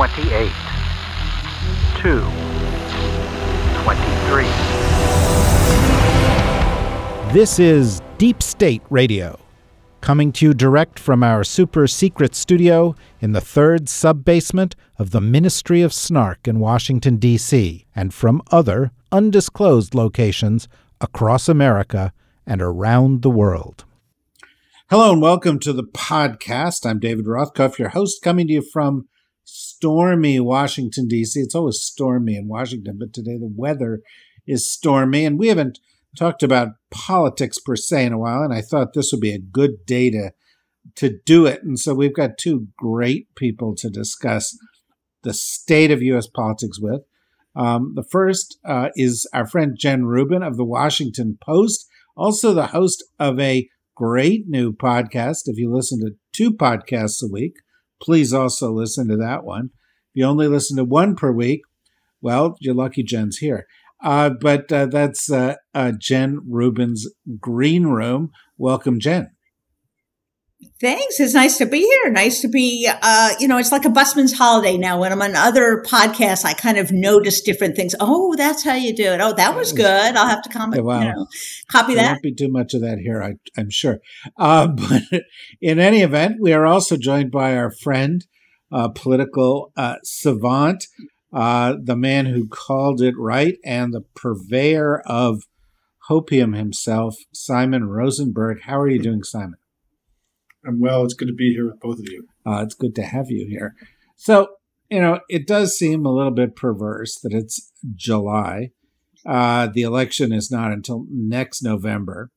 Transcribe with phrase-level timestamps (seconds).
[0.00, 0.52] twenty-eight,
[1.96, 2.22] two,
[3.82, 4.48] twenty-three.
[7.34, 9.38] This is Deep State Radio,
[10.00, 15.10] coming to you direct from our super secret studio in the third sub basement of
[15.10, 20.66] the Ministry of Snark in Washington, D.C., and from other undisclosed locations
[21.02, 22.14] across America
[22.46, 23.84] and around the world.
[24.88, 26.88] Hello and welcome to the podcast.
[26.88, 29.04] I'm David Rothkopf, your host, coming to you from
[29.52, 31.40] stormy Washington, D.C.
[31.40, 34.00] It's always stormy in Washington, but today the weather
[34.46, 35.78] is stormy, and we haven't
[36.16, 39.38] talked about politics per se in a while, and I thought this would be a
[39.38, 40.32] good day to,
[40.96, 41.62] to do it.
[41.62, 44.56] And so we've got two great people to discuss
[45.22, 46.26] the state of U.S.
[46.26, 47.02] politics with.
[47.54, 52.68] Um, the first uh, is our friend Jen Rubin of the Washington Post, also the
[52.68, 55.42] host of a great new podcast.
[55.46, 57.54] If you listen to two podcasts a week,
[58.00, 59.70] please also listen to that one.
[60.10, 61.62] If you only listen to one per week,
[62.20, 63.66] well, you're lucky Jen's here.
[64.02, 67.06] Uh, but uh, that's uh, uh Jen Rubin's
[67.38, 68.30] Green Room.
[68.56, 69.30] Welcome, Jen.
[70.80, 71.20] Thanks.
[71.20, 72.10] It's nice to be here.
[72.10, 74.98] Nice to be, uh, you know, it's like a busman's holiday now.
[74.98, 77.94] When I'm on other podcasts, I kind of notice different things.
[78.00, 79.20] Oh, that's how you do it.
[79.20, 80.16] Oh, that was good.
[80.16, 81.00] I'll have to comment, wow.
[81.00, 81.26] you know,
[81.70, 82.10] copy there that.
[82.12, 83.98] won't be too much of that here, I, am sure.
[84.38, 85.02] Uh, but
[85.60, 88.26] in any event, we are also joined by our friend,
[88.72, 90.86] uh, political uh, savant,
[91.32, 95.42] uh, the man who called it right and the purveyor of
[96.08, 98.62] hopium himself, Simon Rosenberg.
[98.62, 99.59] How are you doing, Simon?
[100.66, 101.04] I'm well.
[101.04, 102.28] It's good to be here with both of you.
[102.46, 103.74] Uh, it's good to have you here.
[104.16, 104.48] So,
[104.88, 108.70] you know, it does seem a little bit perverse that it's July.
[109.26, 112.30] Uh, the election is not until next November.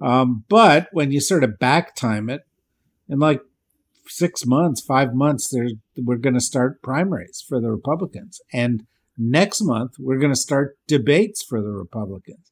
[0.00, 2.42] Um, but when you sort of back time it,
[3.08, 3.40] in like
[4.06, 5.54] six months, five months,
[5.96, 8.40] we're going to start primaries for the Republicans.
[8.52, 12.50] And next month, we're going to start debates for the Republicans.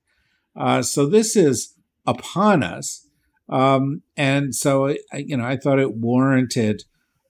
[0.56, 1.74] Uh, so this is
[2.06, 3.06] upon us.
[3.50, 6.84] Um, and so, you know, I thought it warranted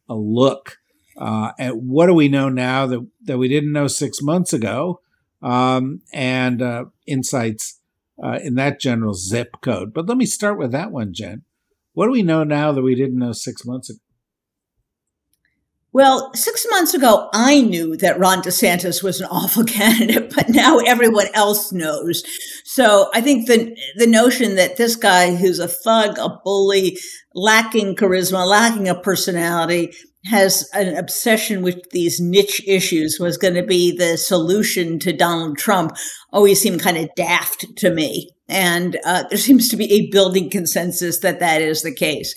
[0.09, 0.77] a look
[1.17, 5.01] uh, at what do we know now that, that we didn't know six months ago,
[5.43, 7.81] um, and uh, insights
[8.23, 9.95] uh, in that general zip code.
[9.95, 11.43] But let me start with that one, Jen.
[11.95, 13.99] What do we know now that we didn't know six months ago?
[15.93, 20.79] Well, six months ago, I knew that Ron DeSantis was an awful candidate, but now
[20.79, 22.23] everyone else knows.
[22.65, 26.99] So I think the the notion that this guy who's a thug, a bully,
[27.35, 29.93] lacking charisma, lacking a personality,
[30.27, 35.57] has an obsession with these niche issues was going to be the solution to Donald
[35.57, 35.97] Trump
[36.33, 38.31] always seemed kind of daft to me.
[38.49, 42.35] And uh, there seems to be a building consensus that that is the case.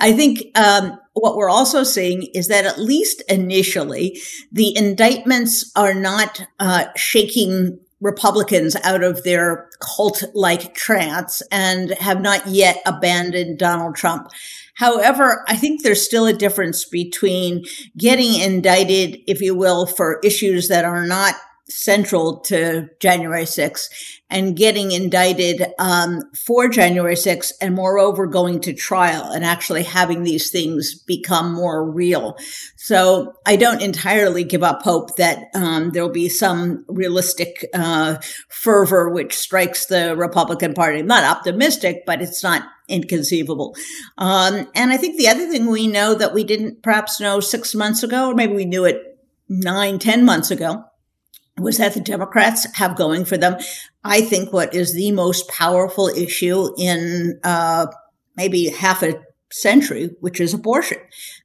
[0.00, 4.20] I think um, what we're also seeing is that at least initially,
[4.52, 12.20] the indictments are not uh, shaking Republicans out of their cult like trance and have
[12.20, 14.28] not yet abandoned Donald Trump.
[14.74, 17.64] However, I think there's still a difference between
[17.96, 21.34] getting indicted, if you will, for issues that are not
[21.68, 23.88] central to January 6th
[24.30, 30.22] and getting indicted um, for January 6th and moreover going to trial and actually having
[30.22, 32.36] these things become more real.
[32.76, 39.10] So I don't entirely give up hope that um, there'll be some realistic uh, fervor
[39.10, 41.00] which strikes the Republican Party.
[41.00, 43.74] I'm not optimistic, but it's not inconceivable.
[44.18, 47.74] Um, and I think the other thing we know that we didn't perhaps know six
[47.74, 50.84] months ago, or maybe we knew it nine, ten months ago,
[51.58, 53.56] was that the Democrats have going for them,
[54.04, 57.86] I think, what is the most powerful issue in uh,
[58.36, 59.14] maybe half a
[59.50, 60.98] century, which is abortion.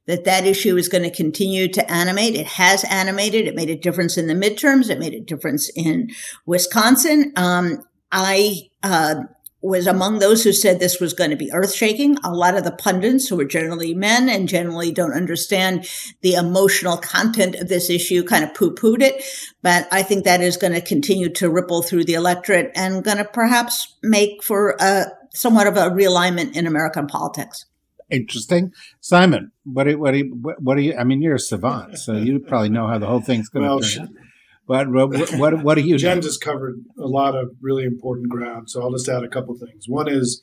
[0.06, 2.34] That that issue is going to continue to animate.
[2.34, 3.46] It has animated.
[3.46, 4.90] It made a difference in the midterms.
[4.90, 6.10] It made a difference in
[6.44, 7.32] Wisconsin.
[7.36, 9.22] Um, I uh,
[9.62, 12.16] was among those who said this was going to be earth shaking.
[12.24, 15.88] A lot of the pundits, who are generally men and generally don't understand
[16.20, 19.22] the emotional content of this issue, kind of poo pooed it.
[19.62, 23.18] But I think that is going to continue to ripple through the electorate and going
[23.18, 27.64] to perhaps make for a somewhat of a realignment in American politics.
[28.10, 29.52] Interesting, Simon.
[29.64, 30.94] What do, what do you, what do you?
[30.96, 33.68] I mean, you're a savant, so you probably know how the whole thing's going to
[33.70, 33.88] Well, turn.
[33.88, 34.18] sh-
[34.66, 35.98] what, what what do you?
[35.98, 36.22] Jen know?
[36.22, 39.88] just covered a lot of really important ground, so I'll just add a couple things.
[39.88, 40.42] One is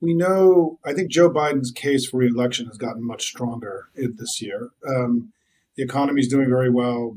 [0.00, 4.70] we know I think Joe Biden's case for reelection has gotten much stronger this year.
[4.86, 5.32] Um,
[5.76, 7.16] the economy is doing very well.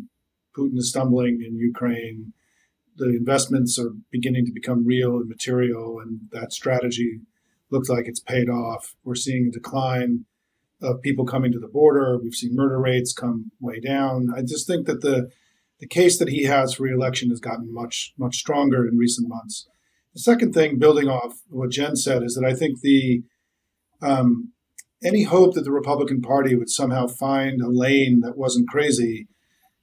[0.57, 2.33] Putin is stumbling in Ukraine.
[2.95, 7.21] The investments are beginning to become real and material, and that strategy
[7.69, 8.95] looks like it's paid off.
[9.03, 10.25] We're seeing a decline
[10.81, 12.17] of people coming to the border.
[12.17, 14.29] We've seen murder rates come way down.
[14.35, 15.29] I just think that the
[15.79, 19.67] the case that he has for reelection has gotten much much stronger in recent months.
[20.13, 23.23] The second thing, building off what Jen said, is that I think the
[24.01, 24.53] um,
[25.03, 29.27] any hope that the Republican Party would somehow find a lane that wasn't crazy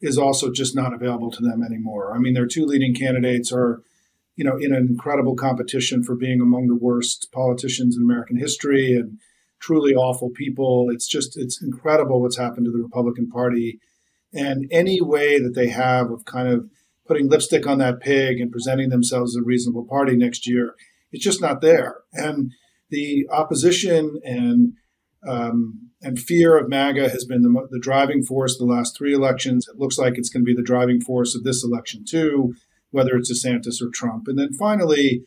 [0.00, 2.14] is also just not available to them anymore.
[2.14, 3.80] I mean, their two leading candidates are,
[4.36, 8.94] you know, in an incredible competition for being among the worst politicians in American history
[8.94, 9.18] and
[9.60, 10.88] truly awful people.
[10.90, 13.78] It's just it's incredible what's happened to the Republican Party
[14.34, 16.68] and any way that they have of kind of
[17.06, 20.74] putting lipstick on that pig and presenting themselves as a reasonable party next year,
[21.12, 21.98] it's just not there.
[22.12, 22.52] And
[22.90, 24.74] the opposition and
[25.26, 29.66] um, and fear of MAGA has been the, the driving force the last three elections.
[29.66, 32.54] It looks like it's going to be the driving force of this election too,
[32.90, 34.28] whether it's DeSantis or Trump.
[34.28, 35.24] And then finally,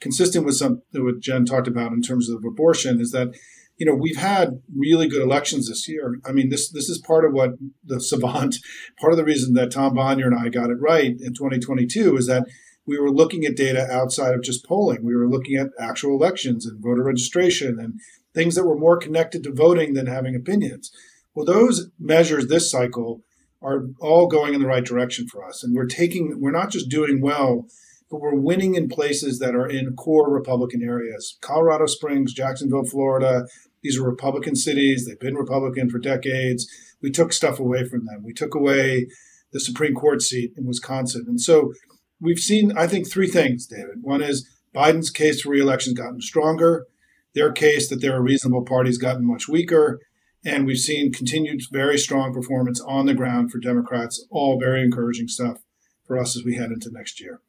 [0.00, 3.34] consistent with some what Jen talked about in terms of abortion, is that
[3.78, 6.18] you know we've had really good elections this year.
[6.26, 7.52] I mean, this this is part of what
[7.84, 8.56] the savant,
[9.00, 12.26] part of the reason that Tom Bonier and I got it right in 2022 is
[12.26, 12.46] that
[12.86, 15.04] we were looking at data outside of just polling.
[15.04, 18.00] We were looking at actual elections and voter registration and
[18.34, 20.90] things that were more connected to voting than having opinions.
[21.34, 23.22] Well, those measures this cycle
[23.62, 26.88] are all going in the right direction for us, and we're taking we're not just
[26.88, 27.66] doing well
[28.10, 31.36] but we're winning in places that are in core Republican areas.
[31.40, 33.46] Colorado Springs, Jacksonville, Florida,
[33.82, 35.06] these are Republican cities.
[35.06, 36.68] They've been Republican for decades.
[37.00, 38.22] We took stuff away from them.
[38.24, 39.08] We took away
[39.52, 41.24] the Supreme Court seat in Wisconsin.
[41.26, 41.72] And so
[42.20, 44.02] we've seen, I think, three things, David.
[44.02, 46.86] One is Biden's case for reelection has gotten stronger.
[47.34, 50.00] Their case that they're a reasonable party has gotten much weaker.
[50.44, 55.28] And we've seen continued very strong performance on the ground for Democrats, all very encouraging
[55.28, 55.58] stuff
[56.06, 57.40] for us as we head into next year.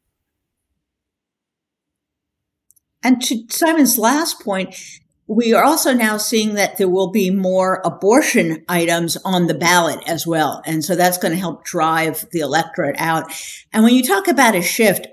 [3.02, 4.76] And to Simon's last point,
[5.30, 10.02] we are also now seeing that there will be more abortion items on the ballot
[10.08, 10.60] as well.
[10.66, 13.32] And so that's going to help drive the electorate out.
[13.72, 15.06] And when you talk about a shift,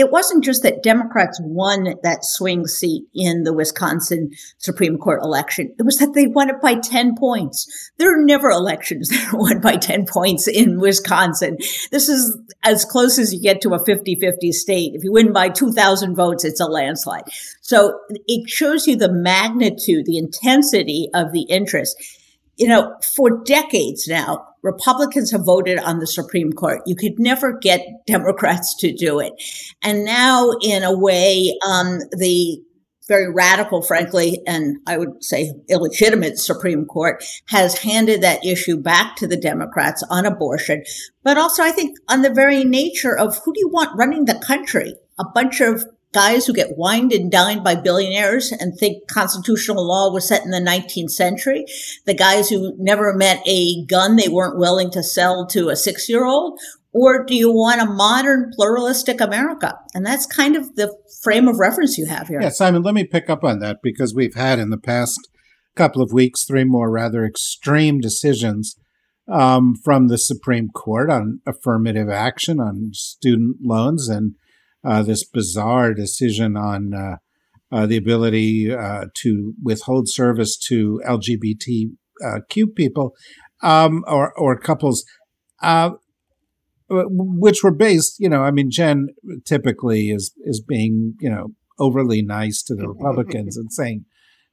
[0.00, 5.74] it wasn't just that Democrats won that swing seat in the Wisconsin Supreme Court election.
[5.78, 7.92] It was that they won it by 10 points.
[7.98, 11.58] There are never elections that are won by 10 points in Wisconsin.
[11.90, 14.92] This is as close as you get to a 50 50 state.
[14.94, 17.24] If you win by 2,000 votes, it's a landslide.
[17.60, 21.96] So it shows you the magnitude, the intensity of the interest.
[22.56, 26.80] You know, for decades now, Republicans have voted on the Supreme Court.
[26.86, 29.32] You could never get Democrats to do it.
[29.82, 32.62] And now, in a way, um, the
[33.10, 39.16] very radical, frankly, and I would say illegitimate Supreme Court has handed that issue back
[39.16, 40.84] to the Democrats on abortion,
[41.24, 44.38] but also I think on the very nature of who do you want running the
[44.38, 44.94] country?
[45.18, 50.12] A bunch of guys who get wined and dined by billionaires and think constitutional law
[50.12, 51.64] was set in the 19th century,
[52.04, 56.08] the guys who never met a gun they weren't willing to sell to a six
[56.08, 56.58] year old,
[56.92, 59.78] or do you want a modern pluralistic America?
[59.94, 62.40] And that's kind of the frame of reference you have here.
[62.40, 65.28] Yeah, Simon, let me pick up on that because we've had in the past
[65.76, 68.76] couple of weeks three more rather extreme decisions
[69.30, 74.34] um, from the Supreme Court on affirmative action on student loans and
[74.84, 77.16] uh, this bizarre decision on uh,
[77.72, 83.14] uh, the ability uh, to withhold service to LGBTQ people
[83.62, 85.04] um, or, or couples.
[86.92, 89.08] Which were based, you know, I mean, Jen
[89.44, 94.04] typically is is being, you know, overly nice to the Republicans and saying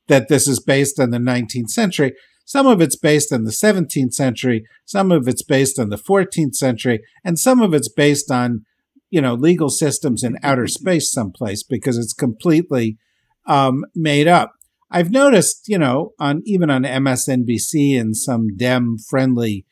[0.08, 2.14] that this is based on the 19th century.
[2.46, 6.56] Some of it's based on the 17th century, some of it's based on the 14th
[6.56, 8.66] century, and some of it's based on,
[9.10, 12.98] you know, legal systems in outer space someplace because it's completely
[13.46, 14.54] um, made up.
[14.90, 19.66] I've noticed, you know, on even on MSNBC and some Dem friendly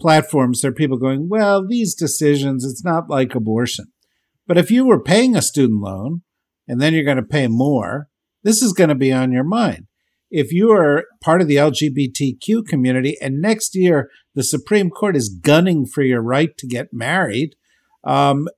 [0.00, 3.86] platforms, there are people going, well, these decisions, it's not like abortion.
[4.46, 6.22] But if you were paying a student loan
[6.68, 8.08] and then you're going to pay more,
[8.42, 9.86] this is going to be on your mind.
[10.30, 15.28] If you are part of the LGBTQ community and next year the Supreme Court is
[15.28, 17.54] gunning for your right to get married,
[18.06, 18.48] um,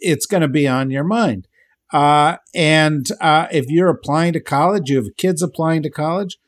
[0.00, 1.46] it's going to be on your mind.
[1.92, 6.38] Uh, and uh, if you're applying to college, you have kids applying to college,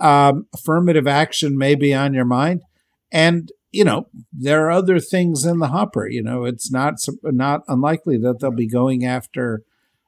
[0.00, 2.62] um, affirmative action may be on your mind.
[3.10, 6.06] And you know there are other things in the hopper.
[6.08, 6.94] You know, it's not
[7.24, 9.62] not unlikely that they'll be going after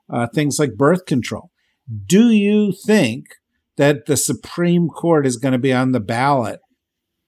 [0.08, 1.50] uh, things like birth control.
[2.06, 3.26] Do you think
[3.76, 6.60] that the Supreme Court is going to be on the ballot?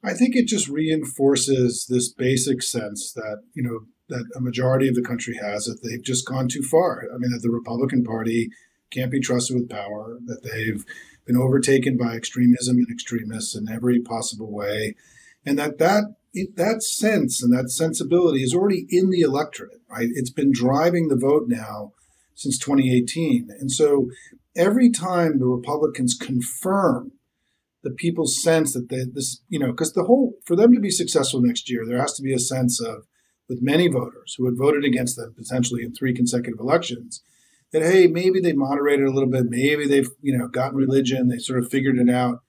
[0.04, 4.94] I think it just reinforces this basic sense that you know that a majority of
[4.94, 7.04] the country has that they've just gone too far.
[7.14, 8.50] I mean, that the Republican Party
[8.90, 10.84] can't be trusted with power, that they've
[11.26, 14.94] been overtaken by extremism and extremists in every possible way,
[15.44, 16.04] and that that
[16.56, 19.80] that sense and that sensibility is already in the electorate.
[19.90, 21.92] Right, it's been driving the vote now
[22.34, 24.10] since 2018, and so
[24.56, 27.12] every time the Republicans confirm
[27.82, 30.90] the people's sense that they, this, you know, because the whole for them to be
[30.90, 33.06] successful next year, there has to be a sense of
[33.48, 37.22] with many voters who had voted against them potentially in three consecutive elections
[37.72, 41.38] that hey maybe they moderated a little bit maybe they've you know gotten religion they
[41.38, 42.40] sort of figured it out.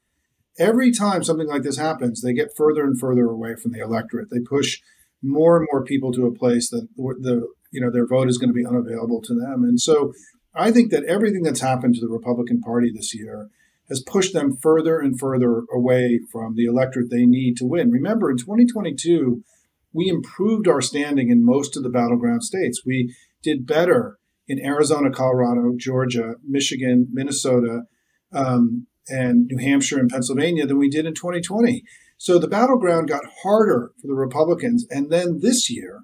[0.57, 4.29] Every time something like this happens they get further and further away from the electorate.
[4.29, 4.79] They push
[5.21, 8.49] more and more people to a place that the you know their vote is going
[8.49, 9.63] to be unavailable to them.
[9.63, 10.13] And so
[10.55, 13.49] i think that everything that's happened to the republican party this year
[13.87, 17.91] has pushed them further and further away from the electorate they need to win.
[17.91, 19.43] Remember in 2022
[19.93, 22.83] we improved our standing in most of the battleground states.
[22.85, 24.17] We did better
[24.47, 27.83] in Arizona, Colorado, Georgia, Michigan, Minnesota,
[28.31, 31.83] um, and New Hampshire and Pennsylvania than we did in 2020.
[32.17, 34.85] So the battleground got harder for the Republicans.
[34.89, 36.01] And then this year,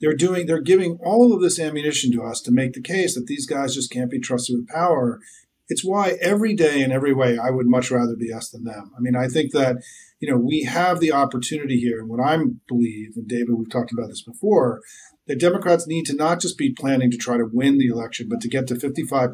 [0.00, 3.26] they're doing they're giving all of this ammunition to us to make the case that
[3.26, 5.20] these guys just can't be trusted with power.
[5.70, 8.92] It's why every day in every way I would much rather be us than them.
[8.96, 9.76] I mean, I think that
[10.20, 11.98] you know, we have the opportunity here.
[11.98, 12.36] And what I
[12.68, 14.82] believe, and David, we've talked about this before,
[15.26, 18.40] that Democrats need to not just be planning to try to win the election, but
[18.42, 19.32] to get to 55%,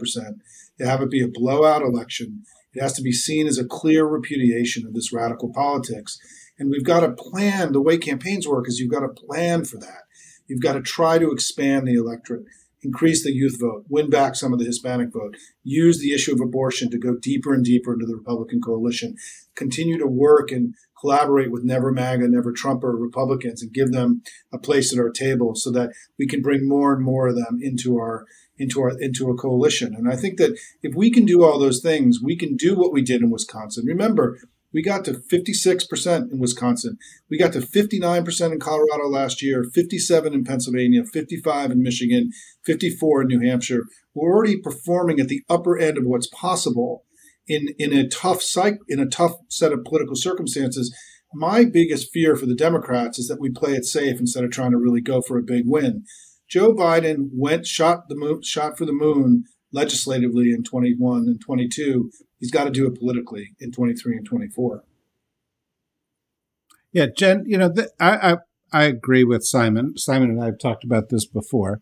[0.78, 2.44] to have it be a blowout election.
[2.72, 6.18] It has to be seen as a clear repudiation of this radical politics.
[6.58, 9.78] And we've got to plan the way campaigns work is you've got to plan for
[9.78, 10.04] that.
[10.46, 12.44] You've got to try to expand the electorate
[12.86, 16.40] increase the youth vote, win back some of the Hispanic vote, use the issue of
[16.40, 19.16] abortion to go deeper and deeper into the Republican coalition,
[19.54, 24.58] continue to work and collaborate with Never MAGA, Never Trumper Republicans and give them a
[24.58, 27.96] place at our table so that we can bring more and more of them into
[27.98, 28.24] our
[28.58, 29.94] into our into a coalition.
[29.94, 32.92] And I think that if we can do all those things, we can do what
[32.92, 33.84] we did in Wisconsin.
[33.86, 34.38] Remember,
[34.76, 36.98] we got to 56% in Wisconsin.
[37.30, 42.28] We got to 59% in Colorado last year, 57 in Pennsylvania, 55 in Michigan,
[42.66, 43.84] 54 in New Hampshire.
[44.14, 47.06] We're already performing at the upper end of what's possible
[47.48, 50.94] in, in a tough psych, in a tough set of political circumstances.
[51.32, 54.72] My biggest fear for the Democrats is that we play it safe instead of trying
[54.72, 56.04] to really go for a big win.
[56.50, 62.10] Joe Biden went shot the moon, shot for the moon legislatively in 21 and 22
[62.38, 64.84] he's got to do it politically in 23 and 24.
[66.92, 68.36] Yeah, Jen, you know, th- I, I,
[68.72, 69.96] I agree with Simon.
[69.96, 71.80] Simon and I have talked about this before.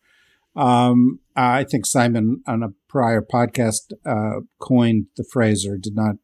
[0.56, 6.16] Um, I think Simon on a prior podcast uh, coined the phrase or did not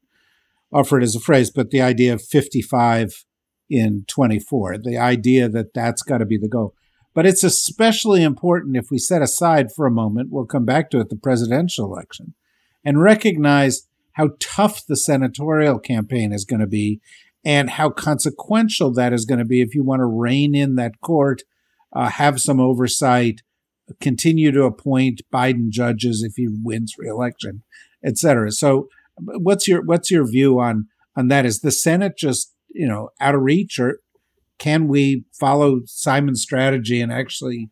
[0.72, 3.25] offer it as a phrase, but the idea of 55
[3.68, 6.75] in 24, the idea that that's got to be the goal.
[7.12, 11.00] But it's especially important if we set aside for a moment, we'll come back to
[11.00, 12.34] it, the presidential election,
[12.84, 13.88] and recognize
[14.20, 17.00] how tough the senatorial campaign is going to be
[17.42, 21.00] and how consequential that is going to be if you want to rein in that
[21.00, 21.40] court,
[21.94, 23.40] uh, have some oversight,
[23.98, 27.62] continue to appoint Biden judges if he wins reelection,
[28.04, 28.52] et cetera.
[28.52, 31.46] So, what's your what's your view on on that?
[31.46, 34.00] Is the Senate just you know out of reach, or
[34.58, 37.70] can we follow Simon's strategy and actually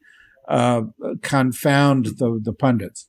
[0.48, 0.84] uh,
[1.20, 3.06] confound the the pundits?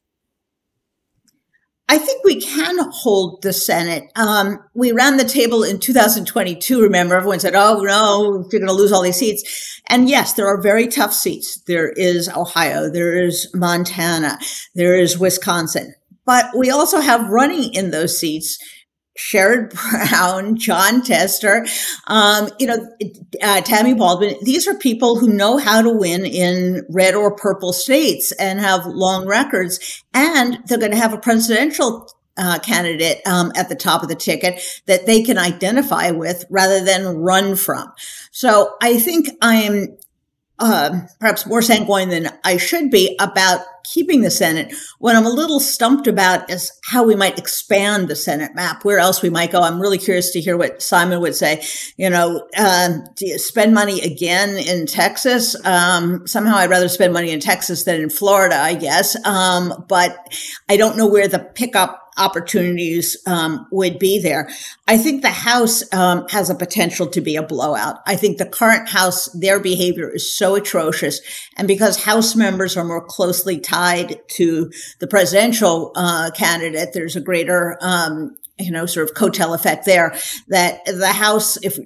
[1.91, 4.11] I think we can hold the Senate.
[4.15, 6.83] Um, we ran the table in 2022.
[6.83, 10.45] Remember, everyone said, "Oh no, you're going to lose all these seats." And yes, there
[10.45, 11.59] are very tough seats.
[11.65, 14.37] There is Ohio, there is Montana,
[14.75, 15.95] there is Wisconsin,
[16.27, 18.59] but we also have running in those seats
[19.17, 21.65] Sherrod Brown, Jon Tester,
[22.07, 22.77] um, you know,
[23.41, 24.35] uh, Tammy Baldwin.
[24.41, 28.85] These are people who know how to win in red or purple states and have
[28.85, 34.01] long records, and they're going to have a presidential uh, candidate um, at the top
[34.01, 37.91] of the ticket that they can identify with rather than run from.
[38.31, 39.97] So I think I'm
[40.57, 44.73] uh, perhaps more sanguine than I should be about keeping the Senate.
[44.99, 48.99] What I'm a little stumped about is how we might expand the Senate map, where
[48.99, 49.61] else we might go.
[49.61, 51.63] I'm really curious to hear what Simon would say.
[51.97, 52.47] You know,
[53.15, 55.55] do you spend money again in Texas?
[55.65, 59.15] Um, somehow I'd rather spend money in Texas than in Florida, I guess.
[59.25, 60.17] Um, but
[60.69, 64.49] I don't know where the pickup opportunities um, would be there.
[64.87, 67.97] I think the House um, has a potential to be a blowout.
[68.05, 71.21] I think the current House, their behavior is so atrocious.
[71.57, 77.21] And because House members are more closely tied to the presidential uh, candidate, there's a
[77.21, 80.15] greater, um, you know, sort of coattail effect there
[80.49, 81.79] that the House, if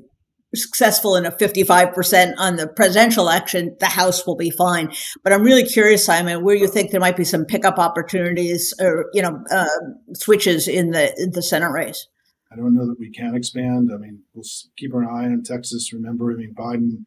[0.56, 4.92] successful in a 55% on the presidential election, the House will be fine.
[5.24, 9.06] But I'm really curious, Simon, where you think there might be some pickup opportunities or,
[9.14, 9.66] you know, uh,
[10.14, 12.08] switches in the, in the Senate race.
[12.52, 13.90] I don't know that we can expand.
[13.94, 14.44] I mean, we'll
[14.78, 15.92] keep our eye on Texas.
[15.92, 17.06] Remember, I mean, Biden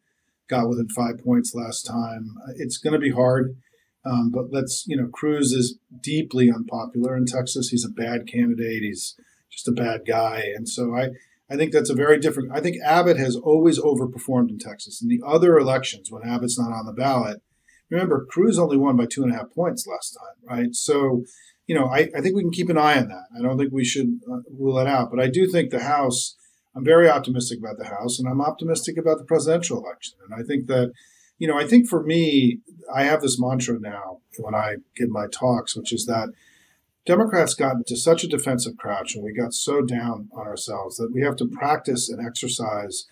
[0.49, 2.35] got within five points last time.
[2.57, 3.55] It's going to be hard.
[4.05, 7.69] Um, but let's, you know, Cruz is deeply unpopular in Texas.
[7.69, 8.83] He's a bad candidate.
[8.83, 9.15] He's
[9.51, 10.43] just a bad guy.
[10.55, 11.09] And so I,
[11.49, 12.51] I think that's a very different.
[12.53, 15.01] I think Abbott has always overperformed in Texas.
[15.01, 17.41] In the other elections, when Abbott's not on the ballot,
[17.89, 20.75] remember Cruz only won by two and a half points last time, right?
[20.75, 21.23] So,
[21.65, 23.25] you know, I, I think we can keep an eye on that.
[23.37, 25.09] I don't think we should uh, rule that out.
[25.09, 26.35] But I do think the House.
[26.75, 30.15] I'm very optimistic about the House, and I'm optimistic about the presidential election.
[30.29, 30.91] And I think that,
[31.39, 32.59] you know, I think for me,
[32.93, 36.29] I have this mantra now when I give my talks, which is that
[37.07, 41.11] Democrats got into such a defensive crouch and we got so down on ourselves that
[41.13, 43.05] we have to practice and exercise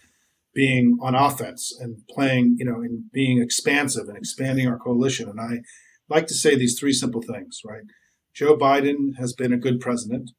[0.53, 5.29] being on offense and playing, you know, and being expansive and expanding our coalition.
[5.29, 5.61] And I
[6.09, 7.83] like to say these three simple things, right?
[8.33, 10.31] Joe Biden has been a good president.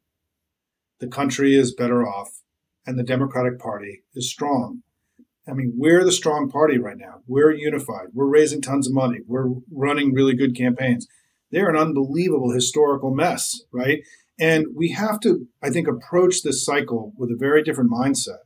[1.00, 2.28] The country is better off
[2.86, 4.82] and the Democratic Party is strong.
[5.48, 7.20] I mean, we're the strong party right now.
[7.26, 8.08] We're unified.
[8.12, 9.20] We're raising tons of money.
[9.26, 11.06] We're running really good campaigns
[11.56, 14.02] they're an unbelievable historical mess, right?
[14.38, 18.40] And we have to, I think, approach this cycle with a very different mindset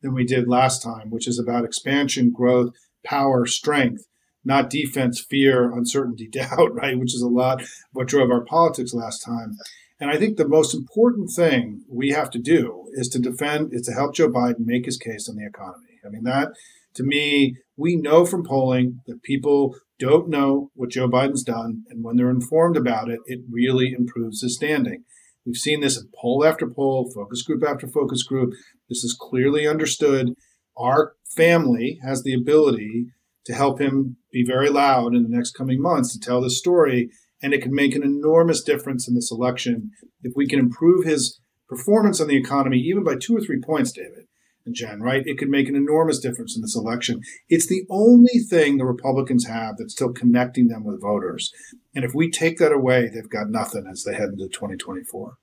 [0.00, 2.72] than we did last time, which is about expansion, growth,
[3.04, 4.06] power, strength,
[4.44, 6.96] not defense, fear, uncertainty, doubt, right?
[6.96, 9.56] Which is a lot what drove our politics last time.
[9.98, 13.82] And I think the most important thing we have to do is to defend, is
[13.86, 15.98] to help Joe Biden make his case on the economy.
[16.06, 16.52] I mean, that
[16.94, 21.84] to me, we know from polling that people don't know what Joe Biden's done.
[21.88, 25.04] And when they're informed about it, it really improves his standing.
[25.46, 28.52] We've seen this in poll after poll, focus group after focus group.
[28.88, 30.34] This is clearly understood.
[30.76, 33.06] Our family has the ability
[33.46, 37.10] to help him be very loud in the next coming months to tell this story.
[37.42, 39.90] And it can make an enormous difference in this election
[40.22, 43.90] if we can improve his performance on the economy, even by two or three points,
[43.92, 44.26] David
[44.70, 45.22] Jen, right?
[45.26, 47.20] It could make an enormous difference in this election.
[47.48, 51.52] It's the only thing the Republicans have that's still connecting them with voters.
[51.94, 55.36] And if we take that away, they've got nothing as they head into 2024.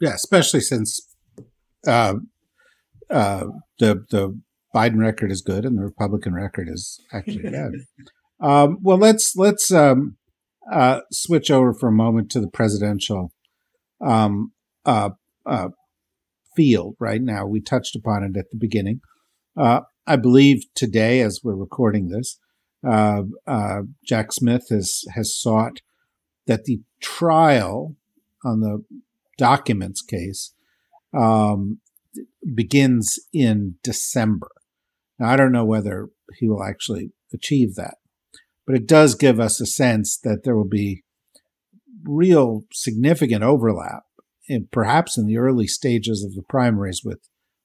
[0.00, 1.00] Yeah, especially since
[1.86, 2.14] uh,
[3.10, 3.44] uh,
[3.78, 4.40] the the
[4.74, 7.72] Biden record is good and the Republican record is actually bad.
[8.40, 10.16] um, well, let's let's um,
[10.70, 13.32] uh, switch over for a moment to the presidential
[14.00, 14.52] um,
[14.84, 15.10] uh,
[15.44, 15.68] uh,
[16.60, 17.46] field right now.
[17.46, 19.00] We touched upon it at the beginning.
[19.56, 22.38] Uh, I believe today, as we're recording this,
[22.86, 25.80] uh, uh, Jack Smith has has sought
[26.46, 27.96] that the trial
[28.44, 28.84] on the
[29.38, 30.52] documents case
[31.14, 31.78] um,
[32.54, 34.50] begins in December.
[35.18, 37.94] Now, I don't know whether he will actually achieve that,
[38.66, 41.04] but it does give us a sense that there will be
[42.04, 44.02] real significant overlap
[44.50, 47.20] in, perhaps in the early stages of the primaries with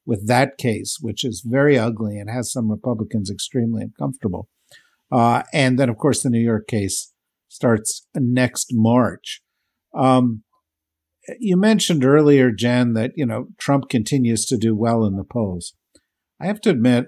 [0.05, 4.47] with that case, which is very ugly and has some Republicans extremely uncomfortable.
[5.11, 7.11] Uh, and then, of course, the New York case
[7.47, 9.41] starts next March.
[9.97, 10.43] Um,
[11.39, 15.73] you mentioned earlier, Jen, that you know Trump continues to do well in the polls.
[16.39, 17.05] I have to admit,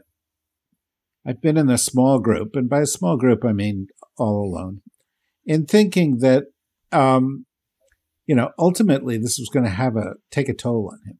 [1.25, 3.87] I've been in a small group, and by a small group I mean
[4.17, 4.81] all alone,
[5.45, 6.45] in thinking that
[6.91, 7.45] um,
[8.27, 11.19] you know, ultimately this was going to have a take a toll on him.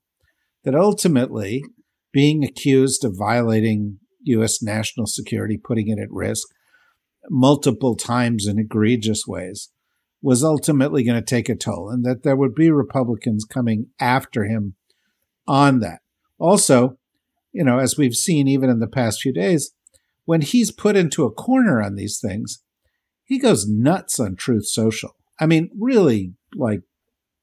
[0.63, 1.63] That ultimately
[2.12, 4.62] being accused of violating U.S.
[4.62, 6.48] national security, putting it at risk
[7.30, 9.70] multiple times in egregious ways,
[10.22, 14.46] was ultimately going to take a toll, and that there would be Republicans coming after
[14.46, 14.76] him
[15.48, 16.02] on that.
[16.38, 16.98] Also,
[17.54, 19.72] you know, as we've seen even in the past few days,
[20.26, 22.62] when he's put into a corner on these things,
[23.24, 25.15] he goes nuts on Truth Social.
[25.39, 26.82] I mean, really, like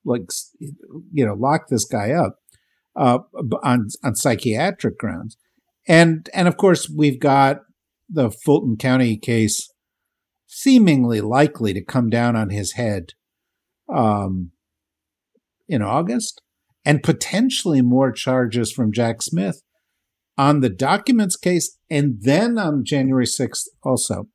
[0.04, 0.22] like
[1.12, 2.38] you know lock this guy up
[2.96, 3.18] uh,
[3.62, 5.36] on on psychiatric grounds,
[5.88, 7.60] and and of course we've got
[8.08, 9.70] the Fulton County case
[10.46, 13.12] seemingly likely to come down on his head
[13.92, 14.52] um,
[15.68, 16.40] in August,
[16.84, 19.62] and potentially more charges from Jack Smith
[20.36, 24.28] on the documents case, and then on January sixth also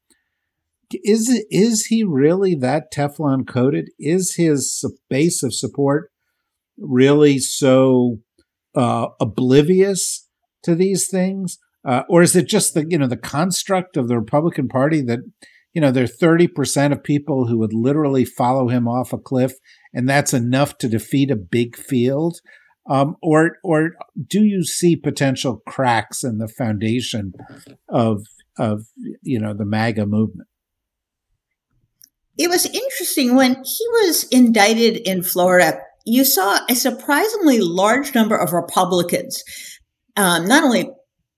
[0.91, 3.89] is is he really that Teflon coated?
[3.99, 6.11] Is his base of support
[6.77, 8.19] really so
[8.75, 10.27] uh, oblivious
[10.63, 14.17] to these things, uh, or is it just the you know the construct of the
[14.17, 15.19] Republican Party that
[15.73, 19.17] you know there are thirty percent of people who would literally follow him off a
[19.17, 19.53] cliff,
[19.93, 22.39] and that's enough to defeat a big field?
[22.89, 23.91] Um, or or
[24.27, 27.33] do you see potential cracks in the foundation
[27.87, 28.23] of
[28.57, 28.85] of
[29.21, 30.48] you know the MAGA movement?
[32.39, 35.77] It was interesting when he was indicted in Florida.
[36.05, 39.43] You saw a surprisingly large number of Republicans,
[40.15, 40.89] um, not only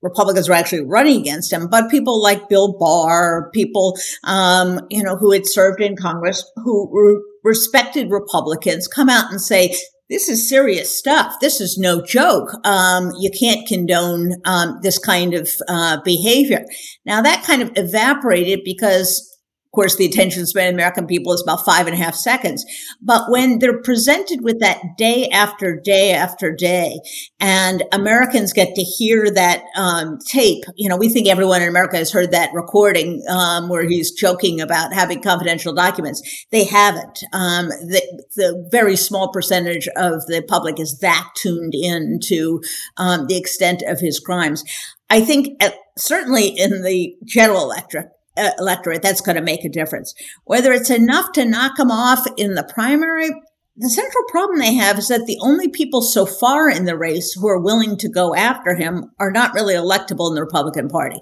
[0.03, 5.15] Republicans were actually running against him, but people like Bill Barr, people, um, you know,
[5.15, 9.75] who had served in Congress, who were respected Republicans, come out and say,
[10.09, 11.35] this is serious stuff.
[11.39, 12.49] This is no joke.
[12.65, 16.65] Um, you can't condone um, this kind of uh, behavior.
[17.05, 19.30] Now that kind of evaporated because
[19.71, 22.65] of course, the attention span of American people is about five and a half seconds.
[23.01, 26.99] But when they're presented with that day after day after day,
[27.39, 31.95] and Americans get to hear that um, tape, you know, we think everyone in America
[31.95, 36.21] has heard that recording um, where he's joking about having confidential documents.
[36.51, 37.23] They haven't.
[37.31, 42.61] Um, the, the, very small percentage of the public is that tuned in to
[42.97, 44.65] um, the extent of his crimes.
[45.09, 49.69] I think at, certainly in the general electorate, uh, electorate, that's going to make a
[49.69, 50.13] difference.
[50.45, 53.29] Whether it's enough to knock them off in the primary,
[53.77, 57.33] the central problem they have is that the only people so far in the race
[57.33, 61.19] who are willing to go after him are not really electable in the Republican Party.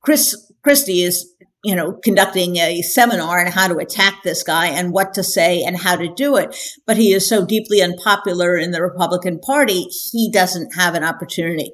[0.00, 1.32] Chris Christie is,
[1.64, 5.62] you know, conducting a seminar on how to attack this guy and what to say
[5.62, 6.56] and how to do it.
[6.86, 11.72] But he is so deeply unpopular in the Republican Party, he doesn't have an opportunity.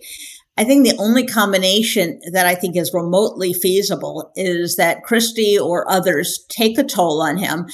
[0.56, 5.90] I think the only combination that I think is remotely feasible is that Christie or
[5.90, 7.66] others take a toll on him.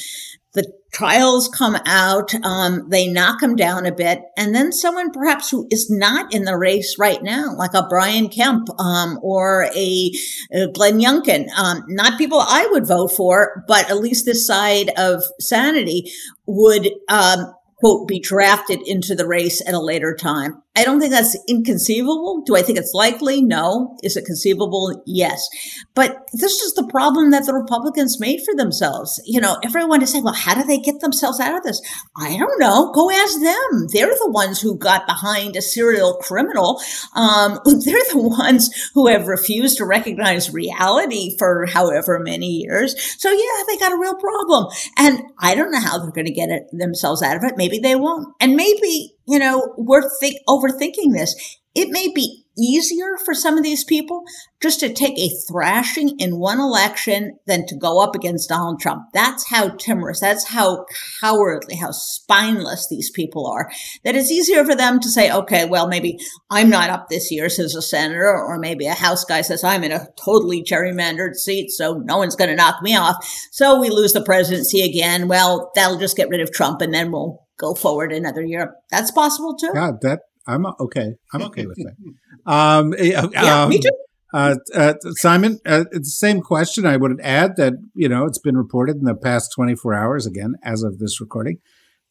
[0.54, 5.48] The trials come out, um, they knock him down a bit, and then someone perhaps
[5.48, 10.12] who is not in the race right now, like a Brian Kemp um, or a,
[10.52, 14.90] a, Glenn Youngkin, um, not people I would vote for, but at least this side
[14.98, 16.10] of sanity
[16.46, 20.62] would um, quote, be drafted into the race at a later time.
[20.74, 22.42] I don't think that's inconceivable.
[22.46, 23.42] Do I think it's likely?
[23.42, 23.98] No.
[24.02, 25.02] Is it conceivable?
[25.04, 25.46] Yes.
[25.94, 29.20] But this is the problem that the Republicans made for themselves.
[29.26, 31.82] You know, everyone is saying, well, how do they get themselves out of this?
[32.16, 32.90] I don't know.
[32.94, 33.87] Go ask them.
[33.92, 36.80] They're the ones who got behind a serial criminal.
[37.14, 42.94] Um, they're the ones who have refused to recognize reality for however many years.
[43.20, 44.72] So yeah, they got a real problem.
[44.96, 47.58] And I don't know how they're going to get it, themselves out of it.
[47.58, 48.35] Maybe they won't.
[48.40, 51.58] And maybe you know, we're think, overthinking this.
[51.74, 54.24] It may be easier for some of these people
[54.61, 59.04] just to take a thrashing in one election than to go up against Donald Trump.
[59.12, 60.85] That's how timorous, that's how
[61.20, 63.70] cowardly, how spineless these people are.
[64.04, 66.18] That it's easier for them to say, okay, well, maybe
[66.50, 69.85] I'm not up this year as a senator, or maybe a House guy says I'm
[69.85, 73.24] in a totally gerrymandered seat, so no one's going to knock me off.
[73.50, 75.26] So we lose the presidency again.
[75.26, 78.74] Well, that'll just get rid of Trump and then we'll go forward another year.
[78.90, 79.70] That's possible too.
[79.74, 81.14] Yeah, that I'm okay.
[81.32, 81.94] I'm okay with that.
[82.44, 83.88] Um, yeah, um, me too.
[84.34, 86.84] Uh, uh, Simon, uh, the same question.
[86.84, 90.54] I would add that you know it's been reported in the past 24 hours, again
[90.64, 91.58] as of this recording,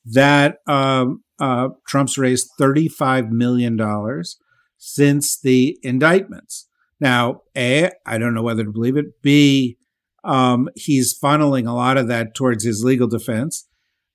[0.06, 4.38] that um, uh, Trump's raised 35 million dollars
[4.78, 6.68] since the indictments.
[7.00, 9.22] Now, a, I don't know whether to believe it.
[9.22, 9.78] B,
[10.24, 13.68] um, he's funneling a lot of that towards his legal defense.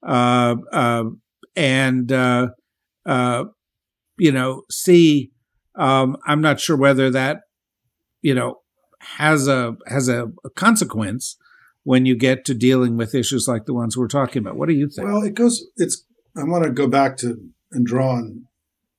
[0.02, 1.04] Uh, uh,
[1.54, 2.48] and uh,
[3.04, 3.44] uh,
[4.18, 5.30] you know, see,
[5.74, 7.40] um, I'm not sure whether that
[8.22, 8.61] you know
[9.00, 11.37] has a has a, a, consequence
[11.85, 14.56] when you get to dealing with issues like the ones we're talking about.
[14.56, 15.09] What do you think?
[15.09, 15.64] Well, it goes.
[15.76, 16.04] It's.
[16.37, 17.38] I want to go back to
[17.72, 18.46] and draw on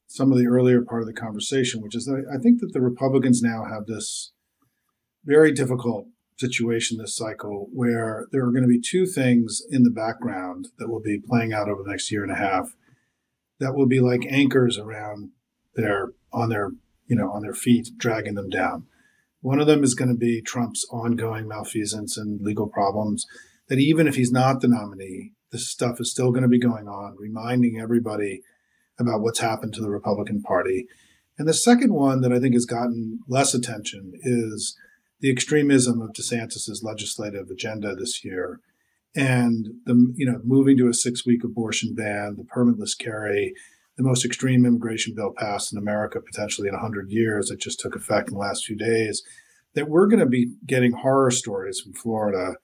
[0.08, 2.82] some of the earlier part of the conversation, which is that I think that the
[2.82, 4.32] Republicans now have this
[5.26, 6.08] very difficult
[6.38, 10.90] situation this cycle where there are going to be two things in the background that
[10.90, 12.76] will be playing out over the next year and a half
[13.60, 15.32] that will be like anchors around
[15.76, 16.72] their on their
[17.08, 18.86] you know on their feet dragging them down
[19.42, 23.26] one of them is going to be trump's ongoing malfeasance and legal problems
[23.68, 26.88] that even if he's not the nominee this stuff is still going to be going
[26.88, 28.42] on, reminding everybody
[29.00, 30.88] about what's happened to the Republican Party.
[31.38, 34.76] And the second one that I think has gotten less attention is
[35.20, 38.60] the extremism of DeSantis's legislative agenda this year,
[39.16, 43.54] and the you know moving to a six-week abortion ban, the permitless carry,
[43.98, 47.96] the most extreme immigration bill passed in America potentially in 100 years that just took
[47.96, 49.24] effect in the last few days.
[49.74, 52.56] That we're going to be getting horror stories from Florida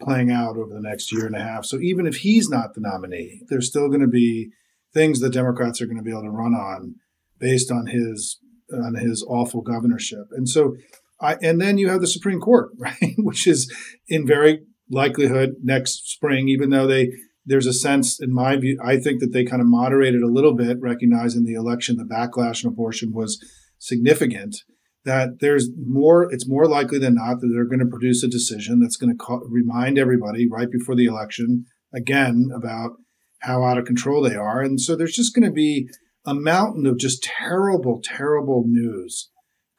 [0.00, 1.64] playing out over the next year and a half.
[1.64, 4.50] So even if he's not the nominee, there's still going to be
[4.92, 6.96] things that Democrats are going to be able to run on
[7.38, 8.38] based on his
[8.72, 10.28] on his awful governorship.
[10.32, 10.76] And so
[11.20, 13.72] I, and then you have the Supreme Court, right, which is
[14.08, 17.10] in very likelihood next spring, even though they
[17.46, 20.54] there's a sense, in my view, I think that they kind of moderated a little
[20.54, 23.38] bit, recognizing the election, the backlash on abortion was
[23.78, 24.56] significant.
[25.04, 28.80] That there's more, it's more likely than not that they're going to produce a decision
[28.80, 32.92] that's going to remind everybody right before the election again about
[33.40, 34.62] how out of control they are.
[34.62, 35.86] And so there's just going to be
[36.24, 39.28] a mountain of just terrible, terrible news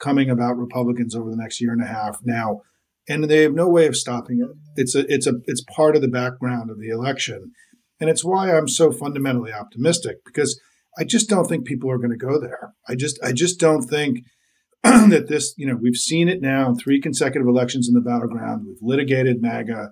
[0.06, 2.62] coming about Republicans over the next year and a half now,
[3.10, 4.56] and they have no way of stopping it.
[4.80, 7.52] It's a it's a it's part of the background of the election,
[8.00, 10.62] and it's why I'm so fundamentally optimistic because
[10.98, 12.74] I just don't think people are going to go there.
[12.88, 14.20] I just I just don't think
[14.84, 18.66] that this you know we've seen it now in three consecutive elections in the battleground.
[18.68, 19.90] We've litigated MAGA.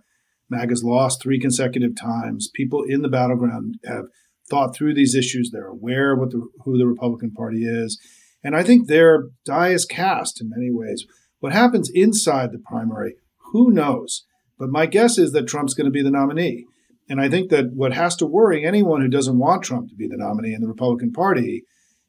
[0.50, 2.52] MAGA's lost three consecutive times.
[2.54, 4.06] People in the battleground have
[4.48, 5.50] thought through these issues.
[5.52, 8.00] They're aware of what the, who the Republican Party is
[8.44, 11.06] and I think their die is cast in many ways.
[11.40, 13.16] What happens inside the primary,
[13.52, 14.26] who knows?
[14.58, 16.66] But my guess is that Trump's going to be the nominee.
[17.10, 20.08] And I think that what has to worry anyone who doesn't want Trump to be
[20.08, 21.64] the nominee in the Republican Party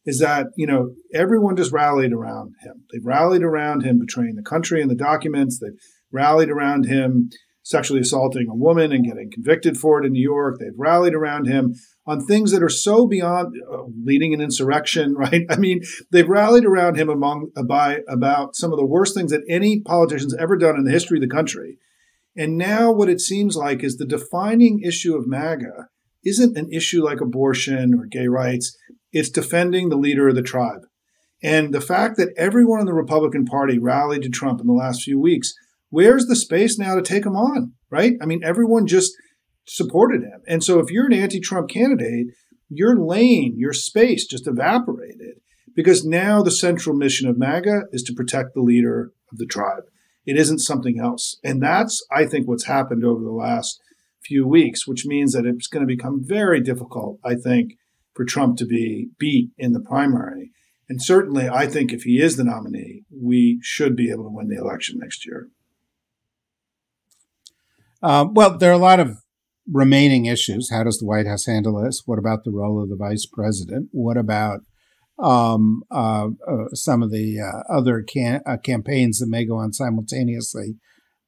[0.07, 2.85] is that, you know, everyone just rallied around him.
[2.93, 5.59] They've rallied around him betraying the country and the documents.
[5.59, 5.79] They've
[6.13, 7.31] rallied around him
[7.65, 10.59] sexually assaulting a woman and getting convicted for it in New York.
[10.61, 11.75] They've rallied around him
[12.07, 15.47] on things that are so beyond uh, leading an insurrection, right?
[15.51, 19.33] I mean, they've rallied around him among uh, by about some of the worst things
[19.33, 21.79] that any politician's ever done in the history of the country.
[22.37, 25.89] And now what it seems like is the defining issue of MAGA
[26.25, 28.77] isn't an issue like abortion or gay rights.
[29.13, 30.83] It's defending the leader of the tribe.
[31.43, 35.03] And the fact that everyone in the Republican Party rallied to Trump in the last
[35.03, 35.55] few weeks
[35.95, 38.15] where's the space now to take him on, right?
[38.21, 39.13] I mean, everyone just
[39.65, 40.43] supported him.
[40.49, 42.27] And so if you're an anti Trump candidate,
[42.69, 45.37] your lane, your space just evaporated
[45.77, 49.85] because now the central mission of MAGA is to protect the leader of the tribe.
[50.27, 51.39] It isn't something else.
[51.45, 53.81] And that's, I think, what's happened over the last
[54.25, 57.75] few weeks, which means that it's going to become very difficult, I think,
[58.15, 60.51] for Trump to be beat in the primary.
[60.89, 64.49] And certainly, I think if he is the nominee, we should be able to win
[64.49, 65.49] the election next year.
[68.05, 69.17] Uh, well, there are a lot of
[69.73, 70.71] remaining issues.
[70.71, 72.03] How does the White House handle this?
[72.05, 73.89] What about the role of the vice president?
[73.93, 74.61] What about
[75.19, 79.73] um, uh, uh, some of the uh, other can- uh, campaigns that may go on
[79.73, 80.77] simultaneously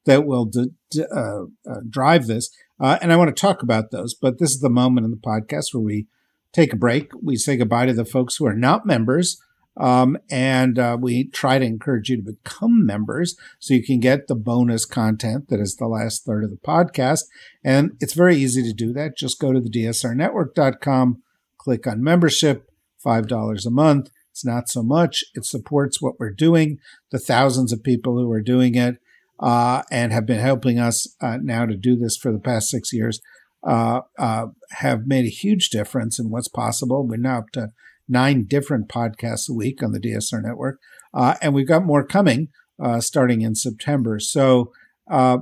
[0.05, 1.45] that will d- d- uh,
[1.89, 2.51] drive this?
[2.79, 5.73] and I want to talk about those, but this is the moment in the podcast
[5.73, 6.05] where we
[6.53, 7.09] take a break.
[7.23, 9.41] We say goodbye to the folks who are not members
[9.79, 14.27] um, and uh, we try to encourage you to become members so you can get
[14.27, 17.21] the bonus content that is the last third of the podcast.
[17.63, 19.17] And it's very easy to do that.
[19.17, 21.21] Just go to the dsrnetwork.com,
[21.57, 22.71] click on membership,
[23.05, 24.09] $5 a month.
[24.31, 25.23] It's not so much.
[25.35, 26.79] It supports what we're doing,
[27.11, 28.97] the thousands of people who are doing it
[29.39, 32.91] uh, and have been helping us uh, now to do this for the past six
[32.91, 33.21] years.
[33.63, 37.05] Uh, uh have made a huge difference in what's possible.
[37.05, 37.69] We're now up to
[38.07, 40.79] nine different podcasts a week on the DSR network.
[41.13, 42.49] Uh, and we've got more coming
[42.81, 44.19] uh, starting in September.
[44.19, 44.71] So
[45.09, 45.39] uh,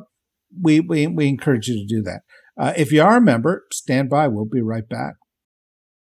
[0.62, 2.22] we, we, we encourage you to do that.
[2.58, 4.28] Uh, if you are a member, stand by.
[4.28, 5.16] We'll be right back.